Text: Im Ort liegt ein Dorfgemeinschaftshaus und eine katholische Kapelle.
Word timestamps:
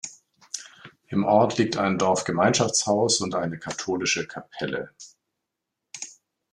Im 1.09 1.23
Ort 1.25 1.59
liegt 1.59 1.77
ein 1.77 1.99
Dorfgemeinschaftshaus 1.99 3.21
und 3.21 3.35
eine 3.35 3.59
katholische 3.59 4.25
Kapelle. 4.25 4.89